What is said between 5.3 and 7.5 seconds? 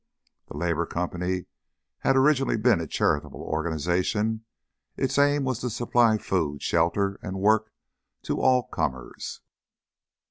was to supply food, shelter, and